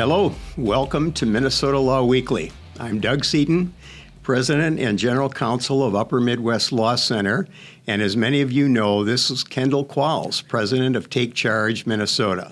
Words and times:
Hello, 0.00 0.34
welcome 0.56 1.12
to 1.12 1.26
Minnesota 1.26 1.78
Law 1.78 2.02
Weekly. 2.02 2.50
I'm 2.78 3.00
Doug 3.00 3.22
Seaton, 3.22 3.74
President 4.22 4.80
and 4.80 4.98
General 4.98 5.28
Counsel 5.28 5.84
of 5.84 5.94
Upper 5.94 6.22
Midwest 6.22 6.72
Law 6.72 6.94
Center, 6.94 7.46
and 7.86 8.00
as 8.00 8.16
many 8.16 8.40
of 8.40 8.50
you 8.50 8.66
know, 8.66 9.04
this 9.04 9.30
is 9.30 9.44
Kendall 9.44 9.84
Qualls, 9.84 10.42
President 10.48 10.96
of 10.96 11.10
Take 11.10 11.34
Charge 11.34 11.84
Minnesota. 11.84 12.50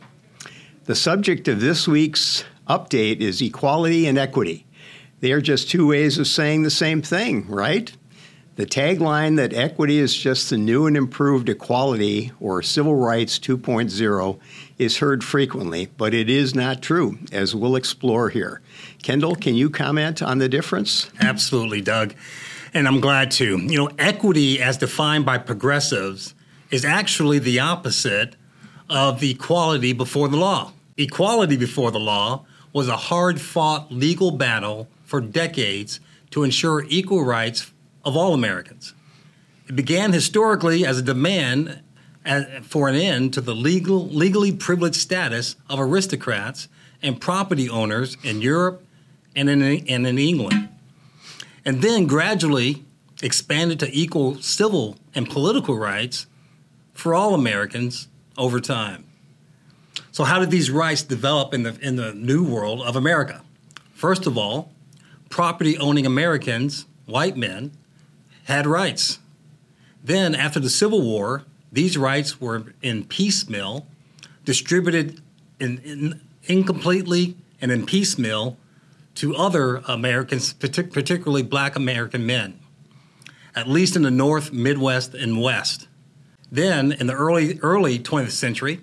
The 0.84 0.94
subject 0.94 1.48
of 1.48 1.62
this 1.62 1.88
week's 1.88 2.44
update 2.68 3.20
is 3.20 3.40
equality 3.40 4.06
and 4.06 4.18
equity. 4.18 4.66
They 5.20 5.32
are 5.32 5.40
just 5.40 5.70
two 5.70 5.86
ways 5.86 6.18
of 6.18 6.26
saying 6.26 6.64
the 6.64 6.70
same 6.70 7.00
thing, 7.00 7.48
right? 7.48 7.90
The 8.58 8.66
tagline 8.66 9.36
that 9.36 9.54
equity 9.54 9.98
is 9.98 10.12
just 10.16 10.50
the 10.50 10.58
new 10.58 10.88
and 10.88 10.96
improved 10.96 11.48
equality 11.48 12.32
or 12.40 12.60
civil 12.60 12.96
rights 12.96 13.38
2.0 13.38 14.40
is 14.78 14.98
heard 14.98 15.22
frequently, 15.22 15.90
but 15.96 16.12
it 16.12 16.28
is 16.28 16.56
not 16.56 16.82
true, 16.82 17.18
as 17.30 17.54
we'll 17.54 17.76
explore 17.76 18.30
here. 18.30 18.60
Kendall, 19.00 19.36
can 19.36 19.54
you 19.54 19.70
comment 19.70 20.22
on 20.22 20.38
the 20.38 20.48
difference? 20.48 21.08
Absolutely, 21.20 21.80
Doug. 21.80 22.16
And 22.74 22.88
I'm 22.88 22.98
glad 23.00 23.30
to. 23.32 23.58
You 23.58 23.78
know, 23.78 23.90
equity 23.96 24.60
as 24.60 24.76
defined 24.76 25.24
by 25.24 25.38
progressives 25.38 26.34
is 26.72 26.84
actually 26.84 27.38
the 27.38 27.60
opposite 27.60 28.34
of 28.90 29.22
equality 29.22 29.92
before 29.92 30.26
the 30.26 30.36
law. 30.36 30.72
Equality 30.96 31.56
before 31.56 31.92
the 31.92 32.00
law 32.00 32.44
was 32.72 32.88
a 32.88 32.96
hard 32.96 33.40
fought 33.40 33.92
legal 33.92 34.32
battle 34.32 34.88
for 35.04 35.20
decades 35.20 36.00
to 36.32 36.42
ensure 36.42 36.84
equal 36.88 37.24
rights 37.24 37.72
of 38.08 38.16
all 38.16 38.32
Americans. 38.32 38.94
It 39.68 39.76
began 39.76 40.12
historically 40.12 40.86
as 40.86 40.98
a 40.98 41.02
demand 41.02 41.82
uh, 42.24 42.42
for 42.62 42.88
an 42.88 42.94
end 42.94 43.34
to 43.34 43.42
the 43.42 43.54
legal, 43.54 44.08
legally 44.08 44.50
privileged 44.50 44.96
status 44.96 45.56
of 45.68 45.78
aristocrats 45.78 46.68
and 47.02 47.20
property 47.20 47.68
owners 47.68 48.16
in 48.24 48.40
Europe 48.40 48.84
and 49.36 49.50
in, 49.50 49.62
and 49.62 50.06
in 50.06 50.18
England. 50.18 50.70
And 51.64 51.82
then 51.82 52.06
gradually 52.06 52.84
expanded 53.22 53.78
to 53.80 53.90
equal 53.94 54.36
civil 54.36 54.96
and 55.14 55.28
political 55.28 55.76
rights 55.76 56.26
for 56.94 57.14
all 57.14 57.34
Americans 57.34 58.08
over 58.38 58.58
time. 58.58 59.04
So, 60.12 60.24
how 60.24 60.38
did 60.38 60.50
these 60.50 60.70
rights 60.70 61.02
develop 61.02 61.52
in 61.52 61.62
the, 61.62 61.78
in 61.82 61.96
the 61.96 62.14
new 62.14 62.42
world 62.42 62.80
of 62.80 62.96
America? 62.96 63.42
First 63.92 64.26
of 64.26 64.38
all, 64.38 64.72
property 65.28 65.76
owning 65.76 66.06
Americans, 66.06 66.86
white 67.04 67.36
men, 67.36 67.72
had 68.48 68.66
rights. 68.66 69.18
Then, 70.02 70.34
after 70.34 70.58
the 70.58 70.70
Civil 70.70 71.02
War, 71.02 71.44
these 71.70 71.98
rights 71.98 72.40
were 72.40 72.72
in 72.80 73.04
piecemeal, 73.04 73.86
distributed 74.46 75.20
in, 75.60 75.78
in, 75.84 76.20
incompletely 76.44 77.36
and 77.60 77.70
in 77.70 77.84
piecemeal 77.84 78.56
to 79.16 79.36
other 79.36 79.82
Americans, 79.86 80.54
partic- 80.54 80.94
particularly 80.94 81.42
black 81.42 81.76
American 81.76 82.24
men, 82.24 82.58
at 83.54 83.68
least 83.68 83.96
in 83.96 84.02
the 84.02 84.10
North, 84.10 84.50
Midwest, 84.50 85.14
and 85.14 85.42
West. 85.42 85.86
Then, 86.50 86.92
in 86.92 87.06
the 87.06 87.12
early, 87.12 87.58
early 87.60 87.98
20th 87.98 88.30
century, 88.30 88.80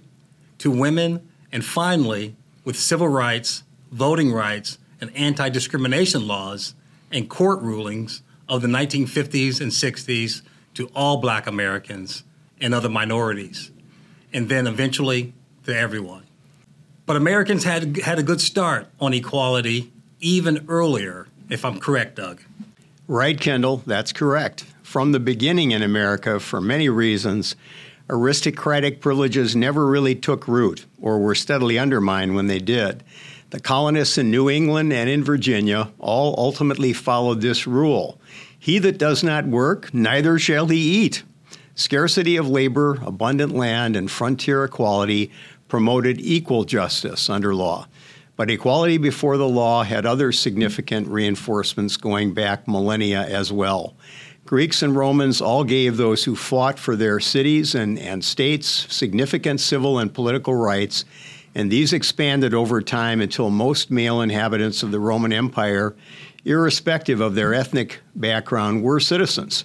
to 0.60 0.70
women, 0.70 1.28
and 1.52 1.66
finally, 1.66 2.36
with 2.64 2.78
civil 2.78 3.08
rights, 3.08 3.64
voting 3.92 4.32
rights, 4.32 4.78
and 5.02 5.12
anti 5.16 5.50
discrimination 5.50 6.28
laws 6.28 6.76
and 7.12 7.28
court 7.28 7.62
rulings 7.64 8.22
of 8.48 8.62
the 8.62 8.68
1950s 8.68 9.62
and 9.62 9.72
60s 9.72 10.42
to 10.76 10.88
all 10.96 11.18
black 11.18 11.48
Americans 11.48 12.24
and 12.60 12.74
other 12.74 12.90
minorities, 12.90 13.72
and 14.34 14.50
then 14.50 14.68
eventually 14.68 15.34
to 15.66 15.76
everyone. 15.76 16.24
But 17.06 17.16
Americans 17.16 17.64
had, 17.64 17.98
had 17.98 18.20
a 18.20 18.24
good 18.24 18.42
start 18.42 18.88
on 19.00 19.14
equality 19.14 19.92
even 20.20 20.66
earlier, 20.68 21.28
if 21.50 21.64
I'm 21.64 21.80
correct, 21.80 22.16
Doug. 22.16 22.42
Right, 23.08 23.40
Kendall, 23.40 23.84
that's 23.86 24.12
correct. 24.12 24.66
From 24.82 25.12
the 25.12 25.20
beginning 25.20 25.72
in 25.72 25.84
America, 25.84 26.40
for 26.40 26.60
many 26.60 26.90
reasons, 26.90 27.56
aristocratic 28.10 29.02
privileges 29.02 29.56
never 29.56 29.86
really 29.86 30.16
took 30.16 30.48
root 30.48 30.86
or 31.02 31.20
were 31.20 31.36
steadily 31.36 31.78
undermined 31.78 32.36
when 32.36 32.48
they 32.48 32.60
did. 32.60 33.04
The 33.56 33.62
colonists 33.62 34.18
in 34.18 34.30
New 34.30 34.50
England 34.50 34.92
and 34.92 35.10
in 35.10 35.24
Virginia 35.24 35.90
all 35.98 36.36
ultimately 36.38 36.92
followed 36.92 37.40
this 37.40 37.66
rule 37.66 38.20
He 38.60 38.80
that 38.80 38.98
does 38.98 39.24
not 39.24 39.48
work, 39.48 39.94
neither 39.94 40.38
shall 40.38 40.68
he 40.68 40.78
eat. 40.78 41.24
Scarcity 41.74 42.36
of 42.36 42.50
labor, 42.50 43.00
abundant 43.02 43.54
land, 43.54 43.96
and 43.96 44.12
frontier 44.12 44.66
equality 44.66 45.32
promoted 45.70 46.20
equal 46.20 46.66
justice 46.66 47.30
under 47.30 47.56
law. 47.56 47.88
But 48.36 48.52
equality 48.52 48.98
before 48.98 49.38
the 49.38 49.48
law 49.48 49.84
had 49.84 50.06
other 50.06 50.34
significant 50.34 51.08
reinforcements 51.08 51.96
going 51.96 52.34
back 52.34 52.68
millennia 52.68 53.22
as 53.22 53.54
well. 53.54 53.96
Greeks 54.44 54.84
and 54.84 54.98
Romans 54.98 55.40
all 55.40 55.64
gave 55.64 55.96
those 55.96 56.26
who 56.26 56.36
fought 56.36 56.78
for 56.78 56.98
their 56.98 57.22
cities 57.22 57.74
and, 57.74 57.98
and 58.00 58.22
states 58.22 58.94
significant 58.94 59.62
civil 59.62 59.98
and 59.98 60.14
political 60.14 60.56
rights, 60.56 61.06
and 61.56 61.72
these 61.72 61.94
expanded 61.94 62.54
over 62.54 62.82
time 62.82 63.22
until 63.22 63.50
most 63.50 63.90
male 63.90 64.22
inhabitants 64.22 64.84
of 64.84 64.92
the 64.92 65.00
Roman 65.00 65.32
Empire, 65.32 65.96
irrespective 66.44 67.22
of 67.22 67.34
their 67.34 67.54
ethnic 67.54 68.02
background, 68.14 68.84
were 68.84 69.00
citizens. 69.00 69.64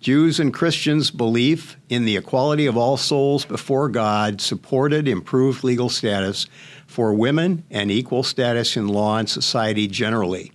Jews 0.00 0.40
and 0.40 0.54
Christians' 0.54 1.10
belief 1.10 1.76
in 1.88 2.04
the 2.04 2.16
equality 2.16 2.66
of 2.66 2.76
all 2.76 2.96
souls 2.96 3.44
before 3.44 3.88
God 3.88 4.40
supported 4.40 5.06
improved 5.06 5.62
legal 5.62 5.88
status 5.88 6.46
for 6.86 7.12
women 7.12 7.64
and 7.70 7.90
equal 7.90 8.22
status 8.22 8.76
in 8.76 8.88
law 8.88 9.18
and 9.18 9.28
society 9.28 9.86
generally. 9.86 10.52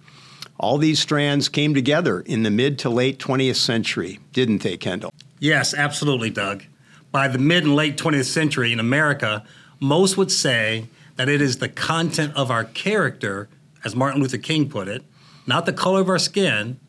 All 0.60 0.78
these 0.78 1.00
strands 1.00 1.50
came 1.50 1.74
together 1.74 2.22
in 2.22 2.44
the 2.44 2.52
mid 2.52 2.80
to 2.80 2.90
late 2.90 3.20
20th 3.20 3.58
century, 3.58 4.20
didn't 4.34 4.64
they, 4.64 4.76
Kendall? 4.76 5.14
Yes, 5.40 5.74
absolutely, 5.74 6.30
Doug. 6.30 6.64
By 7.12 7.28
the 7.28 7.38
mid 7.38 7.64
and 7.64 7.76
late 7.76 7.98
20th 7.98 8.26
century 8.26 8.74
in 8.74 8.80
America, 8.80 9.46
most 9.80 10.18
would 10.18 10.32
say 10.32 10.88
that 11.16 11.30
it 11.30 11.42
is 11.42 11.58
the 11.58 11.70
content 11.70 12.34
of 12.36 12.52
our 12.52 12.64
character, 12.64 13.50
as 13.84 13.96
Martin 13.96 14.22
Luther 14.22 14.38
King 14.38 14.70
put 14.70 14.88
it, 14.88 15.04
not 15.46 15.66
the 15.66 15.74
color 15.74 16.02
of 16.02 16.10
our 16.10 16.20
skin 16.20 16.80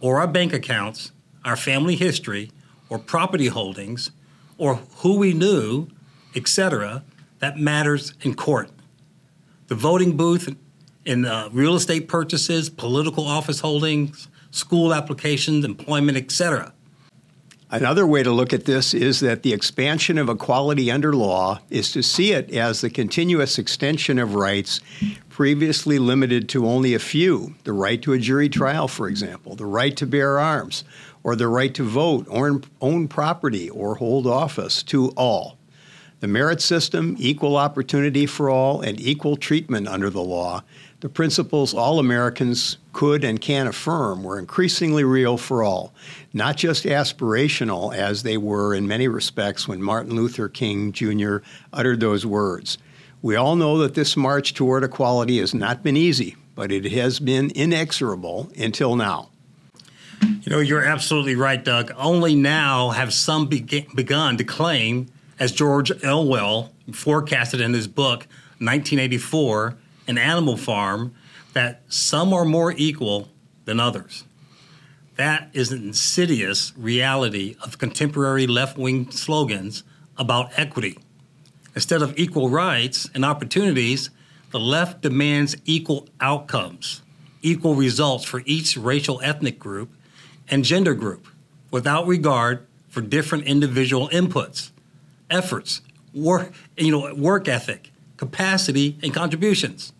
or 0.00 0.20
our 0.20 0.26
bank 0.26 0.52
accounts 0.52 1.12
our 1.44 1.56
family 1.56 1.96
history 1.96 2.50
or 2.88 2.98
property 2.98 3.46
holdings 3.46 4.10
or 4.58 4.76
who 4.96 5.16
we 5.16 5.32
knew, 5.32 5.88
etc., 6.34 7.02
that 7.38 7.56
matters 7.56 8.12
in 8.20 8.34
court. 8.34 8.68
The 9.68 9.74
voting 9.74 10.16
booth 10.16 10.54
in 11.06 11.24
uh, 11.24 11.48
real 11.52 11.74
estate 11.74 12.08
purchases, 12.08 12.68
political 12.68 13.26
office 13.26 13.60
holdings, 13.60 14.28
school 14.50 14.92
applications, 14.92 15.64
employment, 15.64 16.18
etc. 16.18 16.74
Another 17.72 18.04
way 18.04 18.24
to 18.24 18.32
look 18.32 18.52
at 18.52 18.64
this 18.64 18.92
is 18.92 19.20
that 19.20 19.44
the 19.44 19.52
expansion 19.52 20.18
of 20.18 20.28
equality 20.28 20.90
under 20.90 21.12
law 21.12 21.60
is 21.70 21.92
to 21.92 22.02
see 22.02 22.32
it 22.32 22.50
as 22.52 22.80
the 22.80 22.90
continuous 22.90 23.60
extension 23.60 24.18
of 24.18 24.34
rights 24.34 24.80
previously 25.28 25.96
limited 25.96 26.48
to 26.48 26.66
only 26.66 26.94
a 26.94 26.98
few 26.98 27.54
the 27.62 27.72
right 27.72 28.02
to 28.02 28.12
a 28.12 28.18
jury 28.18 28.48
trial, 28.48 28.88
for 28.88 29.06
example, 29.06 29.54
the 29.54 29.66
right 29.66 29.96
to 29.96 30.04
bear 30.04 30.40
arms, 30.40 30.82
or 31.22 31.36
the 31.36 31.46
right 31.46 31.72
to 31.74 31.84
vote, 31.84 32.26
or 32.28 32.60
own 32.80 33.06
property, 33.06 33.70
or 33.70 33.94
hold 33.94 34.26
office 34.26 34.82
to 34.82 35.10
all. 35.10 35.56
The 36.20 36.28
merit 36.28 36.60
system, 36.60 37.16
equal 37.18 37.56
opportunity 37.56 38.26
for 38.26 38.50
all, 38.50 38.82
and 38.82 39.00
equal 39.00 39.36
treatment 39.36 39.88
under 39.88 40.10
the 40.10 40.20
law, 40.20 40.62
the 41.00 41.08
principles 41.08 41.72
all 41.72 41.98
Americans 41.98 42.76
could 42.92 43.24
and 43.24 43.40
can 43.40 43.66
affirm 43.66 44.22
were 44.22 44.38
increasingly 44.38 45.02
real 45.02 45.38
for 45.38 45.62
all, 45.62 45.94
not 46.34 46.58
just 46.58 46.84
aspirational 46.84 47.94
as 47.94 48.22
they 48.22 48.36
were 48.36 48.74
in 48.74 48.86
many 48.86 49.08
respects 49.08 49.66
when 49.66 49.82
Martin 49.82 50.14
Luther 50.14 50.48
King 50.48 50.92
Jr. 50.92 51.38
uttered 51.72 52.00
those 52.00 52.26
words. 52.26 52.76
We 53.22 53.36
all 53.36 53.56
know 53.56 53.78
that 53.78 53.94
this 53.94 54.14
march 54.14 54.52
toward 54.52 54.84
equality 54.84 55.38
has 55.38 55.54
not 55.54 55.82
been 55.82 55.96
easy, 55.96 56.36
but 56.54 56.70
it 56.70 56.92
has 56.92 57.18
been 57.18 57.50
inexorable 57.54 58.50
until 58.58 58.94
now. 58.94 59.30
You 60.22 60.52
know, 60.52 60.58
you're 60.58 60.84
absolutely 60.84 61.36
right, 61.36 61.64
Doug. 61.64 61.92
Only 61.96 62.34
now 62.34 62.90
have 62.90 63.14
some 63.14 63.46
be- 63.46 63.88
begun 63.94 64.36
to 64.36 64.44
claim, 64.44 65.06
as 65.40 65.52
George 65.52 65.90
Orwell 66.04 66.70
forecasted 66.92 67.60
in 67.62 67.72
his 67.72 67.88
book, 67.88 68.26
1984, 68.58 69.74
An 70.06 70.18
Animal 70.18 70.58
Farm, 70.58 71.14
that 71.54 71.82
some 71.88 72.32
are 72.34 72.44
more 72.44 72.72
equal 72.76 73.28
than 73.64 73.80
others. 73.80 74.24
That 75.16 75.50
is 75.54 75.72
an 75.72 75.82
insidious 75.82 76.72
reality 76.76 77.56
of 77.62 77.78
contemporary 77.78 78.46
left 78.46 78.78
wing 78.78 79.10
slogans 79.10 79.82
about 80.18 80.50
equity. 80.58 80.98
Instead 81.74 82.02
of 82.02 82.18
equal 82.18 82.50
rights 82.50 83.08
and 83.14 83.24
opportunities, 83.24 84.10
the 84.50 84.60
left 84.60 85.00
demands 85.00 85.56
equal 85.64 86.08
outcomes, 86.20 87.02
equal 87.42 87.74
results 87.74 88.24
for 88.24 88.42
each 88.44 88.76
racial 88.76 89.20
ethnic 89.22 89.58
group, 89.58 89.90
and 90.48 90.64
gender 90.64 90.94
group 90.94 91.26
without 91.70 92.06
regard 92.06 92.66
for 92.88 93.00
different 93.00 93.44
individual 93.44 94.08
inputs, 94.08 94.70
efforts, 95.30 95.80
work, 96.12 96.52
you 96.76 96.90
know, 96.90 97.14
work 97.14 97.48
ethic, 97.48 97.90
capacity, 98.16 98.98
and 99.02 99.14
contributions. 99.14 99.92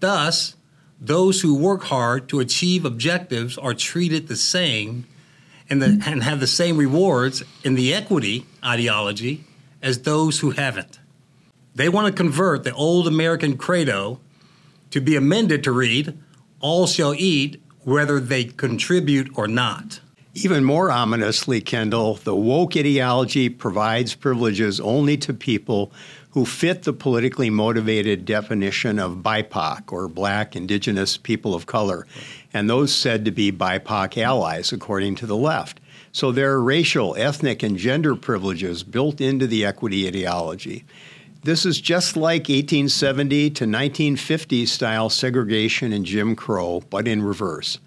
Thus, 0.00 0.56
those 1.00 1.40
who 1.40 1.54
work 1.54 1.84
hard 1.84 2.28
to 2.28 2.40
achieve 2.40 2.84
objectives 2.84 3.58
are 3.58 3.74
treated 3.74 4.28
the 4.28 4.36
same 4.36 5.06
and, 5.68 5.82
the, 5.82 6.02
and 6.06 6.22
have 6.22 6.40
the 6.40 6.46
same 6.46 6.76
rewards 6.76 7.42
in 7.64 7.74
the 7.74 7.94
equity 7.94 8.46
ideology 8.64 9.44
as 9.82 10.02
those 10.02 10.40
who 10.40 10.50
haven't. 10.50 11.00
They 11.74 11.88
want 11.88 12.06
to 12.06 12.12
convert 12.12 12.64
the 12.64 12.74
old 12.74 13.08
American 13.08 13.56
credo 13.56 14.20
to 14.90 15.00
be 15.00 15.16
amended 15.16 15.64
to 15.64 15.72
read, 15.72 16.16
All 16.60 16.86
shall 16.86 17.14
eat 17.14 17.60
whether 17.80 18.20
they 18.20 18.44
contribute 18.44 19.30
or 19.36 19.48
not. 19.48 20.00
Even 20.34 20.64
more 20.64 20.90
ominously, 20.90 21.60
Kendall, 21.60 22.14
the 22.14 22.34
woke 22.34 22.74
ideology 22.74 23.50
provides 23.50 24.14
privileges 24.14 24.80
only 24.80 25.18
to 25.18 25.34
people 25.34 25.92
who 26.30 26.46
fit 26.46 26.84
the 26.84 26.92
politically 26.94 27.50
motivated 27.50 28.24
definition 28.24 28.98
of 28.98 29.18
BIPOC, 29.22 29.92
or 29.92 30.08
Black, 30.08 30.56
Indigenous, 30.56 31.18
People 31.18 31.54
of 31.54 31.66
Color, 31.66 32.06
and 32.54 32.70
those 32.70 32.94
said 32.94 33.26
to 33.26 33.30
be 33.30 33.52
BIPOC 33.52 34.22
allies, 34.22 34.72
according 34.72 35.16
to 35.16 35.26
the 35.26 35.36
left. 35.36 35.80
So 36.12 36.32
there 36.32 36.52
are 36.52 36.62
racial, 36.62 37.14
ethnic, 37.18 37.62
and 37.62 37.76
gender 37.76 38.16
privileges 38.16 38.82
built 38.82 39.20
into 39.20 39.46
the 39.46 39.66
equity 39.66 40.08
ideology. 40.08 40.86
This 41.44 41.66
is 41.66 41.78
just 41.78 42.16
like 42.16 42.48
1870 42.48 43.50
to 43.50 43.64
1950 43.64 44.64
style 44.64 45.10
segregation 45.10 45.92
and 45.92 46.06
Jim 46.06 46.34
Crow, 46.34 46.82
but 46.88 47.06
in 47.06 47.22
reverse 47.22 47.78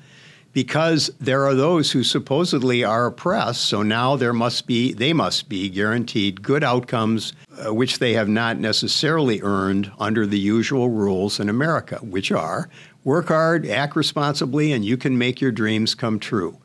because 0.55 1.11
there 1.19 1.45
are 1.45 1.53
those 1.53 1.91
who 1.91 2.01
supposedly 2.01 2.81
are 2.81 3.07
oppressed 3.07 3.65
so 3.65 3.83
now 3.83 4.15
there 4.15 4.33
must 4.33 4.65
be 4.65 4.93
they 4.93 5.11
must 5.11 5.49
be 5.49 5.67
guaranteed 5.69 6.41
good 6.41 6.63
outcomes 6.63 7.33
uh, 7.67 7.73
which 7.73 7.99
they 7.99 8.13
have 8.13 8.29
not 8.29 8.57
necessarily 8.57 9.41
earned 9.41 9.91
under 9.99 10.25
the 10.25 10.39
usual 10.39 10.87
rules 10.87 11.41
in 11.41 11.49
America 11.49 11.97
which 11.97 12.31
are 12.31 12.69
work 13.05 13.27
hard 13.27 13.67
act 13.67 13.95
responsibly 13.95 14.71
and 14.71 14.83
you 14.83 14.97
can 14.97 15.17
make 15.17 15.39
your 15.39 15.51
dreams 15.51 15.93
come 15.93 16.19
true. 16.19 16.57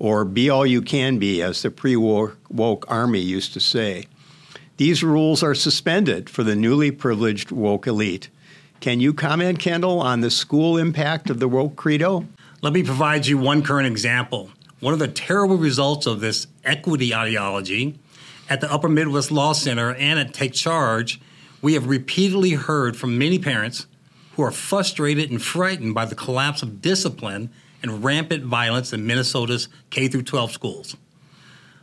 Or 0.00 0.24
be 0.24 0.50
all 0.50 0.66
you 0.66 0.82
can 0.82 1.18
be 1.18 1.40
as 1.40 1.62
the 1.62 1.70
pre-woke 1.70 2.84
army 2.88 3.20
used 3.20 3.52
to 3.54 3.60
say. 3.60 4.06
These 4.76 5.04
rules 5.04 5.42
are 5.42 5.54
suspended 5.54 6.28
for 6.28 6.42
the 6.42 6.56
newly 6.56 6.90
privileged 6.90 7.52
woke 7.52 7.86
elite. 7.86 8.28
Can 8.80 8.98
you 8.98 9.14
comment 9.14 9.60
kendall 9.60 10.00
on 10.00 10.20
the 10.20 10.32
school 10.32 10.76
impact 10.76 11.30
of 11.30 11.38
the 11.38 11.46
woke 11.46 11.76
credo 11.76 12.26
let 12.64 12.72
me 12.72 12.82
provide 12.82 13.26
you 13.26 13.36
one 13.36 13.62
current 13.62 13.86
example. 13.86 14.48
One 14.80 14.94
of 14.94 14.98
the 14.98 15.06
terrible 15.06 15.58
results 15.58 16.06
of 16.06 16.20
this 16.20 16.46
equity 16.64 17.14
ideology 17.14 18.00
at 18.48 18.62
the 18.62 18.72
Upper 18.72 18.88
Midwest 18.88 19.30
Law 19.30 19.52
Center 19.52 19.94
and 19.94 20.18
at 20.18 20.32
Take 20.32 20.54
Charge, 20.54 21.20
we 21.60 21.74
have 21.74 21.86
repeatedly 21.86 22.52
heard 22.52 22.96
from 22.96 23.18
many 23.18 23.38
parents 23.38 23.86
who 24.32 24.42
are 24.42 24.50
frustrated 24.50 25.30
and 25.30 25.42
frightened 25.42 25.92
by 25.92 26.06
the 26.06 26.14
collapse 26.14 26.62
of 26.62 26.80
discipline 26.80 27.50
and 27.82 28.02
rampant 28.02 28.44
violence 28.44 28.94
in 28.94 29.06
Minnesota's 29.06 29.68
K 29.90 30.08
12 30.08 30.50
schools. 30.50 30.96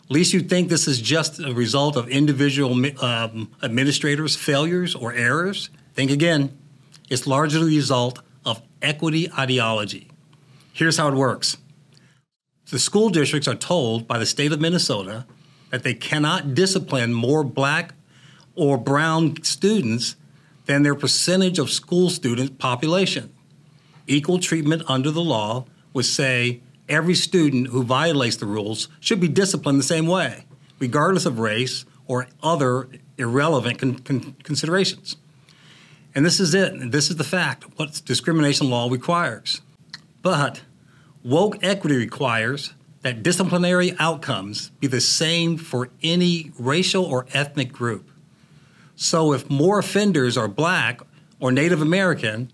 Least 0.09 0.33
you 0.33 0.39
think 0.39 0.69
this 0.69 0.87
is 0.87 0.99
just 0.99 1.39
a 1.39 1.53
result 1.53 1.95
of 1.95 2.09
individual 2.09 2.71
um, 3.05 3.51
administrators' 3.61 4.35
failures 4.35 4.95
or 4.95 5.13
errors? 5.13 5.69
Think 5.93 6.09
again. 6.09 6.57
It's 7.07 7.27
largely 7.27 7.69
the 7.69 7.77
result 7.77 8.17
of 8.43 8.63
equity 8.81 9.31
ideology. 9.31 10.10
Here's 10.73 10.97
how 10.97 11.07
it 11.07 11.15
works 11.15 11.57
the 12.69 12.79
school 12.79 13.09
districts 13.09 13.47
are 13.47 13.55
told 13.55 14.07
by 14.07 14.17
the 14.17 14.25
state 14.25 14.51
of 14.51 14.61
Minnesota 14.61 15.25
that 15.71 15.83
they 15.83 15.93
cannot 15.93 16.53
discipline 16.53 17.13
more 17.13 17.43
black 17.43 17.93
or 18.55 18.77
brown 18.77 19.41
students 19.43 20.15
than 20.65 20.83
their 20.83 20.95
percentage 20.95 21.59
of 21.59 21.69
school 21.69 22.09
student 22.09 22.59
population. 22.59 23.33
Equal 24.07 24.39
treatment 24.39 24.83
under 24.87 25.11
the 25.11 25.21
law 25.21 25.65
would 25.93 26.05
say 26.05 26.61
every 26.87 27.15
student 27.15 27.67
who 27.67 27.83
violates 27.83 28.37
the 28.37 28.45
rules 28.45 28.87
should 28.99 29.19
be 29.19 29.27
disciplined 29.27 29.79
the 29.79 29.83
same 29.83 30.07
way, 30.07 30.45
regardless 30.79 31.25
of 31.25 31.39
race 31.39 31.85
or 32.07 32.27
other 32.41 32.87
irrelevant 33.17 33.79
con- 33.79 33.99
con- 33.99 34.35
considerations. 34.43 35.17
And 36.13 36.25
this 36.25 36.39
is 36.39 36.53
it. 36.53 36.91
This 36.91 37.09
is 37.09 37.15
the 37.15 37.23
fact 37.23 37.65
what 37.77 38.01
discrimination 38.05 38.69
law 38.69 38.89
requires. 38.89 39.61
But 40.21 40.61
woke 41.23 41.63
equity 41.63 41.95
requires 41.95 42.73
that 43.01 43.23
disciplinary 43.23 43.95
outcomes 43.97 44.69
be 44.79 44.87
the 44.87 45.01
same 45.01 45.57
for 45.57 45.89
any 46.03 46.51
racial 46.57 47.03
or 47.03 47.25
ethnic 47.33 47.71
group. 47.71 48.11
So 48.95 49.33
if 49.33 49.49
more 49.49 49.79
offenders 49.79 50.37
are 50.37 50.47
black 50.47 51.01
or 51.39 51.51
Native 51.51 51.81
American, 51.81 52.51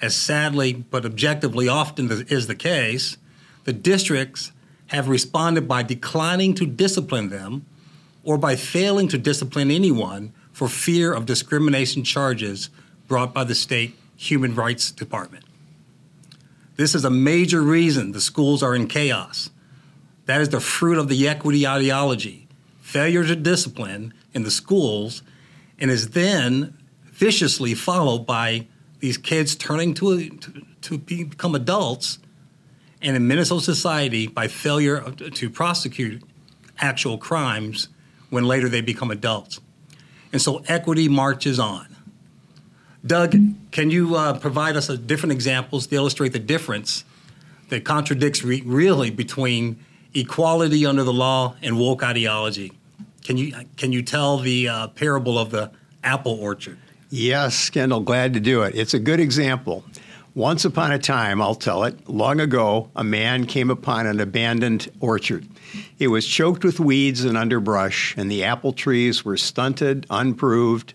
as 0.00 0.16
sadly 0.16 0.72
but 0.72 1.04
objectively 1.04 1.68
often 1.68 2.10
is 2.28 2.46
the 2.46 2.54
case, 2.54 3.18
the 3.64 3.72
districts 3.74 4.52
have 4.86 5.08
responded 5.08 5.68
by 5.68 5.82
declining 5.82 6.54
to 6.54 6.66
discipline 6.66 7.28
them 7.28 7.66
or 8.24 8.38
by 8.38 8.56
failing 8.56 9.08
to 9.08 9.18
discipline 9.18 9.70
anyone 9.70 10.32
for 10.52 10.68
fear 10.68 11.12
of 11.12 11.26
discrimination 11.26 12.02
charges 12.02 12.70
brought 13.06 13.34
by 13.34 13.44
the 13.44 13.54
state 13.54 13.96
human 14.16 14.54
rights 14.54 14.90
department. 14.90 15.44
This 16.80 16.94
is 16.94 17.04
a 17.04 17.10
major 17.10 17.60
reason 17.60 18.12
the 18.12 18.22
schools 18.22 18.62
are 18.62 18.74
in 18.74 18.86
chaos. 18.86 19.50
That 20.24 20.40
is 20.40 20.48
the 20.48 20.60
fruit 20.60 20.96
of 20.96 21.08
the 21.08 21.28
equity 21.28 21.66
ideology, 21.66 22.48
failure 22.80 23.22
to 23.22 23.36
discipline 23.36 24.14
in 24.32 24.44
the 24.44 24.50
schools, 24.50 25.22
and 25.78 25.90
is 25.90 26.12
then 26.12 26.72
viciously 27.04 27.74
followed 27.74 28.20
by 28.24 28.66
these 29.00 29.18
kids 29.18 29.54
turning 29.56 29.92
to, 29.92 30.30
to, 30.30 30.66
to 30.80 30.96
become 30.96 31.54
adults 31.54 32.18
and 33.02 33.14
in 33.14 33.28
Minnesota 33.28 33.62
society 33.62 34.26
by 34.26 34.48
failure 34.48 35.02
to 35.10 35.50
prosecute 35.50 36.22
actual 36.78 37.18
crimes 37.18 37.88
when 38.30 38.44
later 38.44 38.70
they 38.70 38.80
become 38.80 39.10
adults. 39.10 39.60
And 40.32 40.40
so 40.40 40.62
equity 40.66 41.10
marches 41.10 41.60
on. 41.60 41.89
Doug, 43.04 43.34
can 43.70 43.90
you 43.90 44.14
uh, 44.14 44.38
provide 44.38 44.76
us 44.76 44.88
different 44.88 45.32
examples 45.32 45.86
to 45.86 45.96
illustrate 45.96 46.32
the 46.32 46.38
difference 46.38 47.04
that 47.70 47.84
contradicts 47.84 48.44
re- 48.44 48.62
really 48.64 49.10
between 49.10 49.82
equality 50.12 50.84
under 50.84 51.04
the 51.04 51.12
law 51.12 51.56
and 51.62 51.78
woke 51.78 52.02
ideology? 52.02 52.72
Can 53.24 53.36
you 53.36 53.54
can 53.76 53.92
you 53.92 54.02
tell 54.02 54.38
the 54.38 54.68
uh, 54.68 54.88
parable 54.88 55.38
of 55.38 55.50
the 55.50 55.70
apple 56.02 56.38
orchard? 56.40 56.78
Yes, 57.10 57.70
Kendall, 57.70 58.00
glad 58.00 58.34
to 58.34 58.40
do 58.40 58.62
it. 58.62 58.74
It's 58.74 58.94
a 58.94 58.98
good 58.98 59.20
example. 59.20 59.84
Once 60.34 60.64
upon 60.64 60.92
a 60.92 60.98
time, 60.98 61.42
I'll 61.42 61.56
tell 61.56 61.82
it, 61.82 62.08
long 62.08 62.38
ago, 62.38 62.88
a 62.94 63.02
man 63.02 63.46
came 63.46 63.68
upon 63.68 64.06
an 64.06 64.20
abandoned 64.20 64.88
orchard. 65.00 65.44
It 65.98 66.06
was 66.06 66.24
choked 66.24 66.64
with 66.64 66.78
weeds 66.78 67.24
and 67.24 67.36
underbrush, 67.36 68.14
and 68.16 68.30
the 68.30 68.44
apple 68.44 68.72
trees 68.72 69.24
were 69.24 69.36
stunted, 69.36 70.06
unproved, 70.08 70.94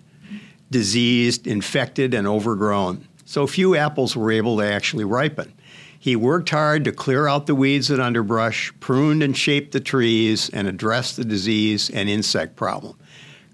diseased, 0.72 1.48
infected, 1.48 2.13
and 2.13 2.27
overgrown. 2.27 3.07
So 3.25 3.48
few 3.48 3.75
apples 3.75 4.15
were 4.15 4.31
able 4.31 4.57
to 4.57 4.65
actually 4.65 5.03
ripen. 5.03 5.53
He 5.98 6.15
worked 6.15 6.51
hard 6.51 6.84
to 6.84 6.91
clear 6.91 7.27
out 7.27 7.48
the 7.48 7.55
weeds 7.55 7.89
and 7.89 8.00
underbrush, 8.00 8.72
pruned 8.79 9.24
and 9.24 9.36
shaped 9.36 9.72
the 9.72 9.79
trees, 9.79 10.50
and 10.50 10.67
addressed 10.67 11.15
the 11.15 11.25
disease 11.25 11.89
and 11.89 12.07
insect 12.07 12.55
problem. 12.55 12.95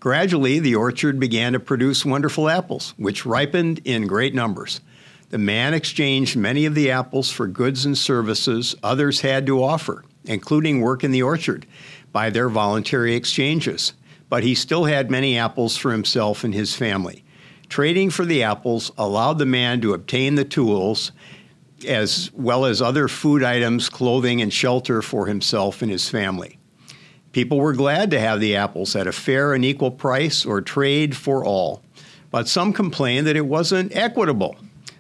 Gradually, 0.02 0.60
the 0.60 0.76
orchard 0.76 1.20
began 1.20 1.54
to 1.54 1.60
produce 1.60 2.04
wonderful 2.04 2.50
apples, 2.50 2.94
which 2.98 3.26
ripened 3.26 3.80
in 3.86 4.08
great 4.08 4.34
numbers. 4.34 4.82
The 5.30 5.38
man 5.38 5.74
exchanged 5.74 6.36
many 6.36 6.66
of 6.66 6.76
the 6.76 6.92
apples 6.92 7.30
for 7.30 7.48
goods 7.48 7.86
and 7.86 7.98
services 7.98 8.76
others 8.84 9.22
had 9.22 9.46
to 9.46 9.64
offer, 9.64 10.04
including 10.26 10.82
work 10.82 11.06
in 11.06 11.12
the 11.12 11.24
orchard, 11.24 11.66
by 12.12 12.30
their 12.30 12.50
voluntary 12.50 13.16
exchanges 13.16 13.94
but 14.32 14.44
he 14.44 14.56
still 14.56 14.86
had 14.86 15.12
many 15.12 15.38
apples 15.38 15.76
for 15.76 15.92
himself 15.92 16.46
and 16.46 16.54
his 16.54 16.74
family. 16.74 17.22
Trading 17.68 18.10
for 18.10 18.24
the 18.24 18.44
apples 18.44 18.90
allowed 18.98 19.40
the 19.40 19.46
man 19.46 19.82
to 19.82 19.94
obtain 19.94 20.36
the 20.36 20.46
tools 20.46 21.12
as 21.86 22.32
well 22.34 22.64
as 22.64 22.82
other 22.82 23.10
food 23.10 23.44
items, 23.44 23.90
clothing, 23.90 24.42
and 24.42 24.54
shelter 24.54 25.02
for 25.02 25.26
himself 25.26 25.82
and 25.82 25.92
his 25.92 26.08
family. 26.08 26.58
People 27.34 27.60
were 27.60 27.74
glad 27.74 28.10
to 28.12 28.22
have 28.22 28.40
the 28.40 28.56
apples 28.56 28.96
at 28.96 29.06
a 29.06 29.12
fair 29.12 29.54
and 29.54 29.66
equal 29.66 29.92
price 29.92 30.46
or 30.46 30.62
trade 30.62 31.14
for 31.14 31.44
all, 31.44 31.84
but 32.30 32.48
some 32.48 32.72
complained 32.72 33.28
that 33.28 33.36
it 33.36 33.46
wasn't 33.46 33.94
equitable, 33.94 34.56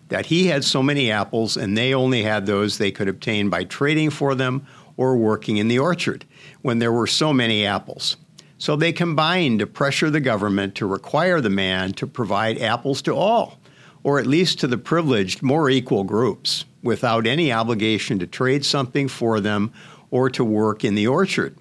that 0.09 0.25
he 0.25 0.47
had 0.47 0.65
so 0.65 0.83
many 0.83 1.09
apples 1.09 1.55
and 1.55 1.77
they 1.77 1.93
only 1.93 2.23
had 2.23 2.45
those 2.45 2.77
they 2.77 2.91
could 2.91 3.07
obtain 3.07 3.49
by 3.49 3.63
trading 3.63 4.09
for 4.09 4.35
them 4.35 4.67
or 4.97 5.15
working 5.15 5.55
in 5.55 5.69
the 5.69 5.79
orchard 5.79 6.25
when 6.63 6.79
there 6.79 6.91
were 6.91 7.07
so 7.07 7.31
many 7.31 7.65
apples. 7.65 8.17
So 8.61 8.75
they 8.75 8.93
combined 8.93 9.57
to 9.57 9.65
pressure 9.65 10.11
the 10.11 10.19
government 10.19 10.75
to 10.75 10.85
require 10.85 11.41
the 11.41 11.49
man 11.49 11.93
to 11.93 12.05
provide 12.05 12.61
apples 12.61 13.01
to 13.01 13.15
all, 13.15 13.57
or 14.03 14.19
at 14.19 14.27
least 14.27 14.59
to 14.59 14.67
the 14.67 14.77
privileged, 14.77 15.41
more 15.41 15.67
equal 15.67 16.03
groups, 16.03 16.65
without 16.83 17.25
any 17.25 17.51
obligation 17.51 18.19
to 18.19 18.27
trade 18.27 18.63
something 18.63 19.07
for 19.07 19.39
them 19.39 19.73
or 20.11 20.29
to 20.29 20.45
work 20.45 20.85
in 20.85 20.93
the 20.93 21.07
orchard. 21.07 21.57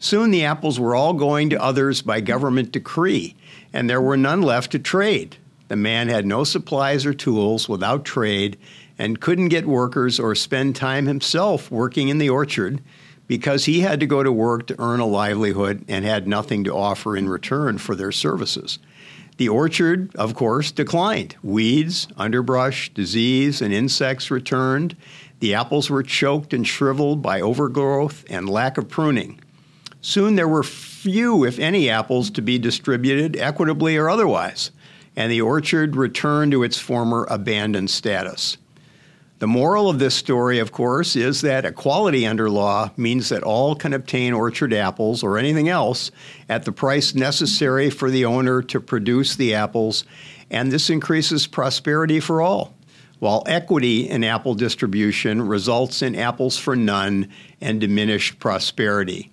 Soon 0.00 0.30
the 0.30 0.44
apples 0.44 0.78
were 0.78 0.94
all 0.94 1.14
going 1.14 1.48
to 1.48 1.62
others 1.62 2.02
by 2.02 2.20
government 2.20 2.72
decree, 2.72 3.34
and 3.72 3.88
there 3.88 4.02
were 4.02 4.18
none 4.18 4.42
left 4.42 4.72
to 4.72 4.78
trade. 4.78 5.38
The 5.68 5.76
man 5.76 6.08
had 6.08 6.26
no 6.26 6.44
supplies 6.44 7.06
or 7.06 7.14
tools 7.14 7.70
without 7.70 8.04
trade 8.04 8.58
and 8.98 9.18
couldn't 9.18 9.48
get 9.48 9.64
workers 9.64 10.20
or 10.20 10.34
spend 10.34 10.76
time 10.76 11.06
himself 11.06 11.70
working 11.70 12.10
in 12.10 12.18
the 12.18 12.28
orchard 12.28 12.82
because 13.28 13.66
he 13.66 13.80
had 13.80 14.00
to 14.00 14.06
go 14.06 14.24
to 14.24 14.32
work 14.32 14.66
to 14.66 14.80
earn 14.80 14.98
a 14.98 15.06
livelihood 15.06 15.84
and 15.86 16.04
had 16.04 16.26
nothing 16.26 16.64
to 16.64 16.74
offer 16.74 17.16
in 17.16 17.28
return 17.28 17.78
for 17.78 17.94
their 17.94 18.10
services. 18.10 18.80
The 19.36 19.48
orchard, 19.48 20.10
of 20.16 20.34
course, 20.34 20.72
declined. 20.72 21.36
Weeds, 21.44 22.08
underbrush, 22.16 22.92
disease, 22.92 23.62
and 23.62 23.72
insects 23.72 24.32
returned. 24.32 24.96
The 25.38 25.54
apples 25.54 25.88
were 25.88 26.02
choked 26.02 26.52
and 26.52 26.66
shriveled 26.66 27.22
by 27.22 27.40
overgrowth 27.40 28.24
and 28.28 28.48
lack 28.48 28.78
of 28.78 28.88
pruning. 28.88 29.38
Soon 30.00 30.34
there 30.34 30.48
were 30.48 30.64
few, 30.64 31.44
if 31.44 31.58
any, 31.60 31.88
apples 31.88 32.30
to 32.30 32.42
be 32.42 32.58
distributed 32.58 33.36
equitably 33.36 33.96
or 33.96 34.10
otherwise, 34.10 34.72
and 35.14 35.30
the 35.30 35.40
orchard 35.40 35.94
returned 35.94 36.50
to 36.52 36.64
its 36.64 36.78
former 36.78 37.26
abandoned 37.30 37.90
status. 37.90 38.56
The 39.38 39.46
moral 39.46 39.88
of 39.88 40.00
this 40.00 40.16
story, 40.16 40.58
of 40.58 40.72
course, 40.72 41.14
is 41.14 41.42
that 41.42 41.64
equality 41.64 42.26
under 42.26 42.50
law 42.50 42.90
means 42.96 43.28
that 43.28 43.44
all 43.44 43.76
can 43.76 43.94
obtain 43.94 44.32
orchard 44.32 44.72
apples 44.72 45.22
or 45.22 45.38
anything 45.38 45.68
else 45.68 46.10
at 46.48 46.64
the 46.64 46.72
price 46.72 47.14
necessary 47.14 47.88
for 47.88 48.10
the 48.10 48.24
owner 48.24 48.62
to 48.62 48.80
produce 48.80 49.36
the 49.36 49.54
apples, 49.54 50.04
and 50.50 50.72
this 50.72 50.90
increases 50.90 51.46
prosperity 51.46 52.18
for 52.18 52.42
all. 52.42 52.74
While 53.20 53.44
equity 53.46 54.08
in 54.08 54.24
apple 54.24 54.54
distribution 54.54 55.46
results 55.46 56.02
in 56.02 56.16
apples 56.16 56.56
for 56.56 56.74
none 56.74 57.28
and 57.60 57.80
diminished 57.80 58.40
prosperity. 58.40 59.30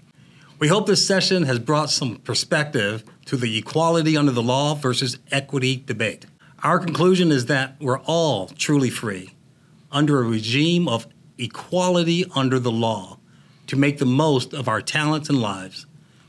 We 0.59 0.67
hope 0.67 0.85
this 0.85 1.05
session 1.05 1.43
has 1.43 1.57
brought 1.57 1.89
some 1.89 2.17
perspective 2.17 3.03
to 3.25 3.37
the 3.37 3.57
equality 3.57 4.15
under 4.15 4.31
the 4.31 4.43
law 4.43 4.75
versus 4.75 5.17
equity 5.31 5.83
debate. 5.83 6.27
Our 6.61 6.77
conclusion 6.77 7.31
is 7.31 7.47
that 7.47 7.75
we're 7.79 7.99
all 8.01 8.47
truly 8.49 8.91
free 8.91 9.34
under 9.95 10.19
a 10.19 10.25
regime 10.25 10.89
of 10.89 11.07
equality 11.37 12.25
under 12.35 12.59
the 12.59 12.71
law 12.71 13.17
to 13.67 13.77
make 13.77 13.97
the 13.97 14.05
most 14.05 14.53
of 14.53 14.67
our 14.67 14.81
talents 14.81 15.29
and 15.29 15.41
lives. 15.41 15.85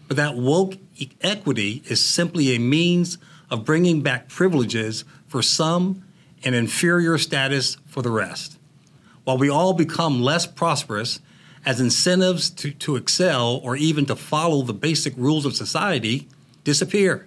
But 0.06 0.16
that 0.16 0.36
woke 0.36 0.76
e- 0.96 1.10
equity 1.20 1.82
is 1.86 2.00
simply 2.02 2.54
a 2.54 2.60
means 2.60 3.18
of 3.50 3.64
bringing 3.64 4.02
back 4.02 4.28
privileges 4.28 5.04
for 5.26 5.42
some 5.42 6.04
and 6.44 6.54
inferior 6.54 7.18
status 7.18 7.76
for 7.86 8.02
the 8.02 8.10
rest. 8.10 8.56
While 9.24 9.38
we 9.38 9.50
all 9.50 9.72
become 9.72 10.22
less 10.22 10.46
prosperous, 10.46 11.18
as 11.64 11.80
incentives 11.80 12.48
to, 12.48 12.70
to 12.70 12.94
excel 12.94 13.60
or 13.64 13.74
even 13.74 14.06
to 14.06 14.14
follow 14.14 14.62
the 14.62 14.72
basic 14.72 15.12
rules 15.16 15.44
of 15.44 15.56
society 15.56 16.28
disappear. 16.62 17.26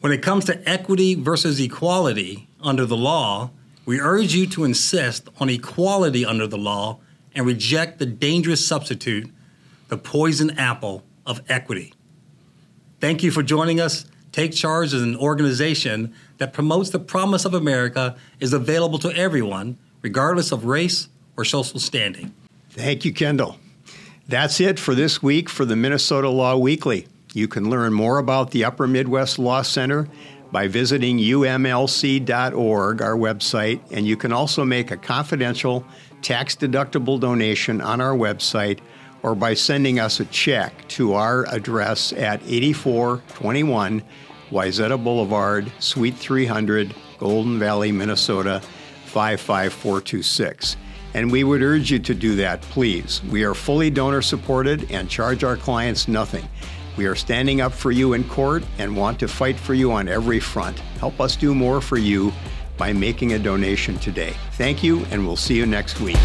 When 0.00 0.12
it 0.12 0.20
comes 0.20 0.44
to 0.44 0.68
equity 0.68 1.14
versus 1.14 1.58
equality 1.58 2.48
under 2.60 2.84
the 2.84 2.98
law, 2.98 3.50
we 3.84 4.00
urge 4.00 4.34
you 4.34 4.46
to 4.48 4.64
insist 4.64 5.28
on 5.40 5.48
equality 5.48 6.24
under 6.24 6.46
the 6.46 6.58
law 6.58 6.98
and 7.34 7.46
reject 7.46 7.98
the 7.98 8.06
dangerous 8.06 8.64
substitute, 8.64 9.30
the 9.88 9.96
poison 9.96 10.50
apple 10.58 11.04
of 11.26 11.42
equity. 11.48 11.92
Thank 13.00 13.22
you 13.22 13.30
for 13.30 13.42
joining 13.42 13.80
us. 13.80 14.06
Take 14.30 14.52
Charge 14.52 14.94
is 14.94 15.02
an 15.02 15.16
organization 15.16 16.14
that 16.38 16.52
promotes 16.52 16.90
the 16.90 16.98
promise 16.98 17.44
of 17.44 17.54
America 17.54 18.16
is 18.40 18.52
available 18.52 18.98
to 19.00 19.14
everyone, 19.16 19.76
regardless 20.00 20.52
of 20.52 20.64
race 20.64 21.08
or 21.36 21.44
social 21.44 21.78
standing. 21.78 22.32
Thank 22.70 23.04
you, 23.04 23.12
Kendall. 23.12 23.58
That's 24.28 24.60
it 24.60 24.78
for 24.78 24.94
this 24.94 25.22
week 25.22 25.48
for 25.48 25.64
the 25.64 25.76
Minnesota 25.76 26.30
Law 26.30 26.56
Weekly. 26.56 27.06
You 27.34 27.48
can 27.48 27.68
learn 27.68 27.92
more 27.92 28.18
about 28.18 28.50
the 28.50 28.64
Upper 28.64 28.86
Midwest 28.86 29.38
Law 29.38 29.62
Center 29.62 30.08
by 30.52 30.68
visiting 30.68 31.18
umlc.org, 31.18 33.02
our 33.02 33.16
website, 33.16 33.80
and 33.90 34.06
you 34.06 34.16
can 34.16 34.32
also 34.32 34.64
make 34.64 34.90
a 34.90 34.96
confidential, 34.96 35.84
tax 36.20 36.54
deductible 36.54 37.18
donation 37.18 37.80
on 37.80 38.00
our 38.00 38.14
website 38.14 38.78
or 39.22 39.34
by 39.34 39.54
sending 39.54 39.98
us 39.98 40.20
a 40.20 40.24
check 40.26 40.86
to 40.88 41.14
our 41.14 41.46
address 41.46 42.12
at 42.12 42.42
8421 42.44 44.02
Wayzata 44.50 45.02
Boulevard, 45.02 45.72
Suite 45.78 46.16
300, 46.16 46.94
Golden 47.18 47.58
Valley, 47.58 47.90
Minnesota 47.90 48.60
55426. 49.06 50.76
And 51.14 51.30
we 51.30 51.44
would 51.44 51.62
urge 51.62 51.90
you 51.90 51.98
to 52.00 52.14
do 52.14 52.36
that, 52.36 52.60
please. 52.62 53.22
We 53.24 53.44
are 53.44 53.54
fully 53.54 53.90
donor 53.90 54.22
supported 54.22 54.90
and 54.90 55.08
charge 55.08 55.44
our 55.44 55.56
clients 55.56 56.08
nothing. 56.08 56.46
We 56.96 57.06
are 57.06 57.14
standing 57.14 57.60
up 57.60 57.72
for 57.72 57.90
you 57.90 58.12
in 58.12 58.24
court 58.24 58.64
and 58.78 58.96
want 58.96 59.18
to 59.20 59.28
fight 59.28 59.56
for 59.58 59.74
you 59.74 59.92
on 59.92 60.08
every 60.08 60.40
front. 60.40 60.78
Help 60.98 61.20
us 61.20 61.36
do 61.36 61.54
more 61.54 61.80
for 61.80 61.96
you 61.96 62.32
by 62.76 62.92
making 62.92 63.32
a 63.32 63.38
donation 63.38 63.98
today. 63.98 64.34
Thank 64.52 64.82
you, 64.82 65.04
and 65.06 65.26
we'll 65.26 65.36
see 65.36 65.54
you 65.54 65.66
next 65.66 66.00
week. 66.00 66.18